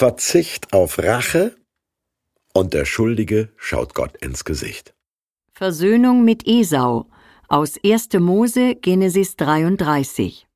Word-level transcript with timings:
Verzicht 0.00 0.72
auf 0.72 0.98
Rache 0.98 1.54
und 2.54 2.72
der 2.72 2.86
Schuldige 2.86 3.50
schaut 3.58 3.94
Gott 3.94 4.16
ins 4.16 4.46
Gesicht. 4.46 4.94
Versöhnung 5.52 6.24
mit 6.24 6.46
Esau 6.46 7.04
aus 7.48 7.74
1. 7.84 8.08
Mose 8.18 8.76
Genesis 8.76 9.36
33 9.36 10.46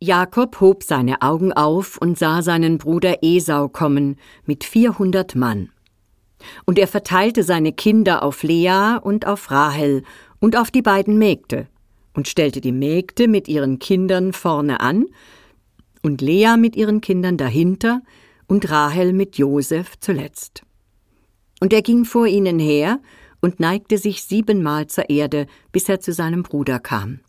Jakob 0.00 0.60
hob 0.60 0.82
seine 0.82 1.22
Augen 1.22 1.52
auf 1.52 1.96
und 1.98 2.18
sah 2.18 2.42
seinen 2.42 2.78
Bruder 2.78 3.18
Esau 3.22 3.68
kommen 3.68 4.16
mit 4.46 4.64
vierhundert 4.64 5.36
Mann. 5.36 5.70
Und 6.64 6.76
er 6.80 6.88
verteilte 6.88 7.44
seine 7.44 7.72
Kinder 7.72 8.24
auf 8.24 8.42
Lea 8.42 8.98
und 9.00 9.28
auf 9.28 9.52
Rahel 9.52 10.02
und 10.40 10.56
auf 10.56 10.72
die 10.72 10.82
beiden 10.82 11.18
Mägde 11.18 11.68
und 12.14 12.26
stellte 12.26 12.60
die 12.60 12.72
Mägde 12.72 13.28
mit 13.28 13.46
ihren 13.46 13.78
Kindern 13.78 14.32
vorne 14.32 14.80
an 14.80 15.06
und 16.02 16.20
Lea 16.20 16.56
mit 16.58 16.74
ihren 16.74 17.00
Kindern 17.00 17.36
dahinter 17.36 18.02
und 18.50 18.68
Rahel 18.68 19.12
mit 19.12 19.38
Josef 19.38 19.92
zuletzt. 20.00 20.62
Und 21.60 21.72
er 21.72 21.82
ging 21.82 22.04
vor 22.04 22.26
ihnen 22.26 22.58
her 22.58 23.00
und 23.40 23.60
neigte 23.60 23.96
sich 23.96 24.24
siebenmal 24.24 24.88
zur 24.88 25.08
Erde, 25.08 25.46
bis 25.70 25.88
er 25.88 26.00
zu 26.00 26.12
seinem 26.12 26.42
Bruder 26.42 26.80
kam. 26.80 27.20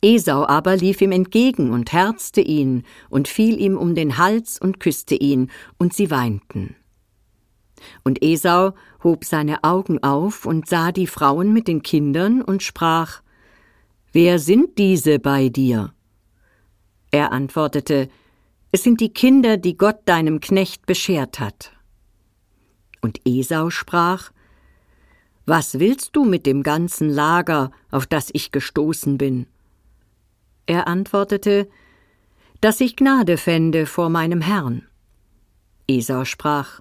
Esau 0.00 0.46
aber 0.46 0.76
lief 0.76 1.02
ihm 1.02 1.12
entgegen 1.12 1.72
und 1.72 1.92
herzte 1.92 2.40
ihn 2.40 2.84
und 3.10 3.28
fiel 3.28 3.60
ihm 3.60 3.76
um 3.76 3.94
den 3.94 4.16
Hals 4.16 4.58
und 4.58 4.80
küsste 4.80 5.14
ihn, 5.14 5.50
und 5.76 5.92
sie 5.92 6.10
weinten. 6.10 6.74
Und 8.02 8.24
Esau 8.24 8.72
hob 9.04 9.26
seine 9.26 9.62
Augen 9.62 10.02
auf 10.02 10.46
und 10.46 10.68
sah 10.68 10.90
die 10.90 11.06
Frauen 11.06 11.52
mit 11.52 11.68
den 11.68 11.82
Kindern 11.82 12.40
und 12.40 12.62
sprach 12.62 13.20
Wer 14.10 14.38
sind 14.38 14.78
diese 14.78 15.18
bei 15.18 15.50
dir? 15.50 15.92
Er 17.10 17.32
antwortete 17.32 18.08
Es 18.72 18.82
sind 18.82 19.00
die 19.00 19.12
Kinder, 19.12 19.56
die 19.56 19.76
Gott 19.76 20.00
deinem 20.04 20.40
Knecht 20.40 20.86
beschert 20.86 21.40
hat. 21.40 21.72
Und 23.00 23.20
Esau 23.24 23.70
sprach 23.70 24.30
Was 25.46 25.78
willst 25.78 26.14
du 26.14 26.24
mit 26.24 26.46
dem 26.46 26.62
ganzen 26.62 27.08
Lager, 27.08 27.70
auf 27.90 28.06
das 28.06 28.30
ich 28.32 28.52
gestoßen 28.52 29.18
bin? 29.18 29.46
Er 30.66 30.86
antwortete 30.86 31.68
Dass 32.60 32.80
ich 32.80 32.96
Gnade 32.96 33.36
fände 33.36 33.86
vor 33.86 34.08
meinem 34.08 34.40
Herrn. 34.40 34.86
Esau 35.88 36.24
sprach 36.24 36.80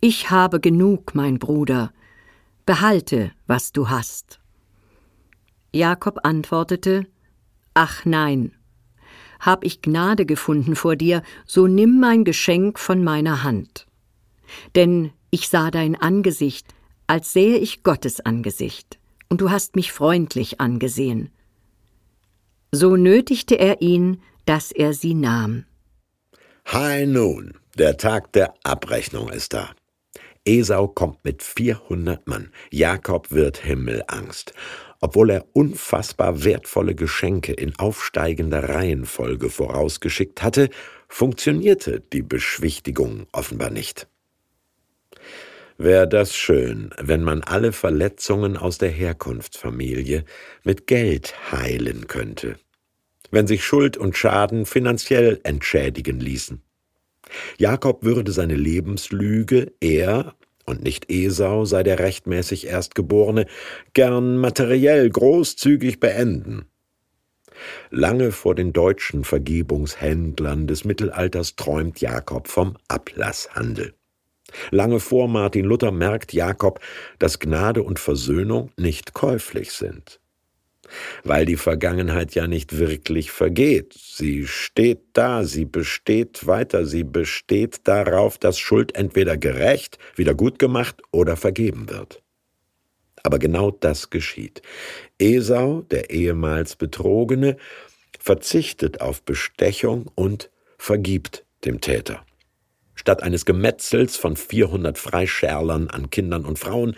ich 0.00 0.30
habe 0.30 0.60
genug, 0.60 1.14
mein 1.14 1.38
Bruder, 1.38 1.92
behalte, 2.66 3.32
was 3.46 3.72
du 3.72 3.88
hast. 3.88 4.40
Jakob 5.72 6.20
antwortete 6.22 7.06
Ach 7.74 8.04
nein, 8.04 8.52
hab 9.40 9.64
ich 9.64 9.82
Gnade 9.82 10.26
gefunden 10.26 10.76
vor 10.76 10.96
dir, 10.96 11.22
so 11.46 11.66
nimm 11.66 12.00
mein 12.00 12.24
Geschenk 12.24 12.78
von 12.78 13.02
meiner 13.04 13.42
Hand. 13.42 13.86
Denn 14.74 15.12
ich 15.30 15.48
sah 15.48 15.70
dein 15.70 15.96
Angesicht, 16.00 16.74
als 17.06 17.32
sähe 17.32 17.58
ich 17.58 17.82
Gottes 17.82 18.20
Angesicht, 18.20 18.98
und 19.28 19.40
du 19.40 19.50
hast 19.50 19.76
mich 19.76 19.92
freundlich 19.92 20.60
angesehen. 20.60 21.30
So 22.72 22.96
nötigte 22.96 23.56
er 23.58 23.80
ihn, 23.80 24.20
dass 24.44 24.72
er 24.72 24.92
sie 24.92 25.14
nahm. 25.14 25.64
Hi 26.66 27.06
nun, 27.06 27.54
der 27.78 27.96
Tag 27.96 28.32
der 28.32 28.54
Abrechnung 28.64 29.28
ist 29.28 29.54
da. 29.54 29.70
Esau 30.46 30.88
kommt 30.88 31.24
mit 31.24 31.42
400 31.42 32.26
Mann. 32.26 32.50
Jakob 32.70 33.30
wird 33.32 33.58
Himmelangst. 33.58 34.54
Obwohl 35.00 35.30
er 35.30 35.44
unfassbar 35.52 36.44
wertvolle 36.44 36.94
Geschenke 36.94 37.52
in 37.52 37.76
aufsteigender 37.78 38.68
Reihenfolge 38.68 39.50
vorausgeschickt 39.50 40.42
hatte, 40.42 40.70
funktionierte 41.08 42.00
die 42.12 42.22
Beschwichtigung 42.22 43.26
offenbar 43.32 43.70
nicht. 43.70 44.08
Wäre 45.78 46.08
das 46.08 46.34
schön, 46.34 46.90
wenn 46.98 47.22
man 47.22 47.42
alle 47.42 47.72
Verletzungen 47.72 48.56
aus 48.56 48.78
der 48.78 48.88
Herkunftsfamilie 48.88 50.24
mit 50.64 50.86
Geld 50.86 51.34
heilen 51.52 52.06
könnte, 52.06 52.56
wenn 53.30 53.46
sich 53.46 53.62
Schuld 53.62 53.98
und 53.98 54.16
Schaden 54.16 54.64
finanziell 54.64 55.38
entschädigen 55.42 56.18
ließen. 56.18 56.62
Jakob 57.58 58.04
würde 58.04 58.32
seine 58.32 58.54
Lebenslüge, 58.54 59.72
er 59.80 60.34
und 60.66 60.82
nicht 60.82 61.10
Esau 61.10 61.64
sei 61.64 61.82
der 61.82 61.98
rechtmäßig 61.98 62.66
Erstgeborene, 62.66 63.46
gern 63.94 64.36
materiell 64.36 65.08
großzügig 65.08 66.00
beenden. 66.00 66.66
Lange 67.90 68.32
vor 68.32 68.54
den 68.54 68.72
deutschen 68.72 69.24
Vergebungshändlern 69.24 70.66
des 70.66 70.84
Mittelalters 70.84 71.56
träumt 71.56 72.00
Jakob 72.00 72.48
vom 72.48 72.76
Ablasshandel. 72.88 73.94
Lange 74.70 75.00
vor 75.00 75.26
Martin 75.28 75.64
Luther 75.64 75.90
merkt 75.90 76.32
Jakob, 76.32 76.80
dass 77.18 77.38
Gnade 77.38 77.82
und 77.82 77.98
Versöhnung 77.98 78.70
nicht 78.76 79.14
käuflich 79.14 79.72
sind 79.72 80.20
weil 81.24 81.46
die 81.46 81.56
Vergangenheit 81.56 82.34
ja 82.34 82.46
nicht 82.46 82.78
wirklich 82.78 83.30
vergeht. 83.30 83.94
Sie 83.94 84.46
steht 84.46 85.00
da, 85.12 85.44
sie 85.44 85.64
besteht 85.64 86.46
weiter, 86.46 86.86
sie 86.86 87.04
besteht 87.04 87.86
darauf, 87.88 88.38
dass 88.38 88.58
Schuld 88.58 88.96
entweder 88.96 89.36
gerecht, 89.36 89.98
wieder 90.14 90.34
gut 90.34 90.58
gemacht 90.58 91.02
oder 91.12 91.36
vergeben 91.36 91.88
wird. 91.88 92.22
Aber 93.22 93.38
genau 93.38 93.70
das 93.70 94.10
geschieht. 94.10 94.62
Esau, 95.18 95.82
der 95.82 96.10
ehemals 96.10 96.76
Betrogene, 96.76 97.56
verzichtet 98.20 99.00
auf 99.00 99.22
Bestechung 99.22 100.10
und 100.14 100.50
vergibt 100.78 101.44
dem 101.64 101.80
Täter. 101.80 102.24
Statt 102.94 103.22
eines 103.22 103.44
Gemetzels 103.44 104.16
von 104.16 104.36
400 104.36 104.98
Freischärlern 104.98 105.88
an 105.88 106.10
Kindern 106.10 106.44
und 106.44 106.58
Frauen 106.58 106.96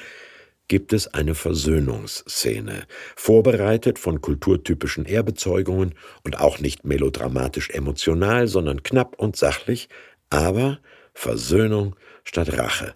gibt 0.68 0.92
es 0.92 1.12
eine 1.14 1.34
Versöhnungsszene, 1.34 2.86
vorbereitet 3.16 3.98
von 3.98 4.20
kulturtypischen 4.20 5.06
Ehrbezeugungen 5.06 5.94
und 6.24 6.38
auch 6.38 6.60
nicht 6.60 6.84
melodramatisch 6.84 7.70
emotional, 7.70 8.46
sondern 8.46 8.82
knapp 8.82 9.18
und 9.18 9.36
sachlich, 9.36 9.88
aber 10.30 10.78
Versöhnung 11.14 11.96
statt 12.22 12.56
Rache. 12.56 12.94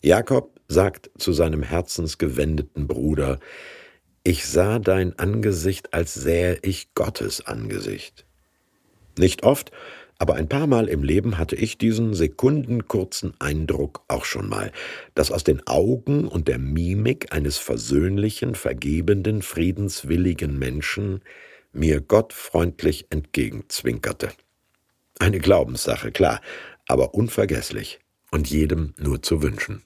Jakob 0.00 0.58
sagt 0.68 1.10
zu 1.18 1.32
seinem 1.32 1.62
herzensgewendeten 1.62 2.88
Bruder, 2.88 3.38
ich 4.24 4.46
sah 4.46 4.78
dein 4.78 5.18
Angesicht, 5.18 5.94
als 5.94 6.14
sähe 6.14 6.58
ich 6.62 6.94
Gottes 6.94 7.46
Angesicht. 7.46 8.24
Nicht 9.18 9.42
oft, 9.42 9.70
aber 10.22 10.36
ein 10.36 10.48
paar 10.48 10.68
Mal 10.68 10.86
im 10.86 11.02
Leben 11.02 11.36
hatte 11.36 11.56
ich 11.56 11.78
diesen 11.78 12.14
sekundenkurzen 12.14 13.34
Eindruck 13.40 14.04
auch 14.06 14.24
schon 14.24 14.48
mal, 14.48 14.70
dass 15.16 15.32
aus 15.32 15.42
den 15.42 15.66
Augen 15.66 16.28
und 16.28 16.46
der 16.46 16.58
Mimik 16.58 17.32
eines 17.32 17.58
versöhnlichen, 17.58 18.54
vergebenden, 18.54 19.42
friedenswilligen 19.42 20.60
Menschen 20.60 21.22
mir 21.72 22.00
Gott 22.00 22.32
freundlich 22.32 23.08
entgegenzwinkerte. 23.10 24.28
Eine 25.18 25.40
Glaubenssache, 25.40 26.12
klar, 26.12 26.40
aber 26.86 27.14
unvergesslich 27.14 27.98
und 28.30 28.48
jedem 28.48 28.94
nur 28.98 29.22
zu 29.22 29.42
wünschen. 29.42 29.82